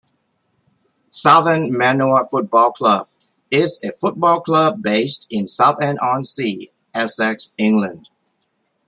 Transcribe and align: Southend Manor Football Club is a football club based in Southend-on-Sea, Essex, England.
Southend 1.11 1.71
Manor 1.73 2.23
Football 2.25 2.71
Club 2.71 3.07
is 3.51 3.79
a 3.83 3.91
football 3.91 4.41
club 4.41 4.81
based 4.81 5.27
in 5.29 5.45
Southend-on-Sea, 5.45 6.71
Essex, 6.95 7.53
England. 7.59 8.07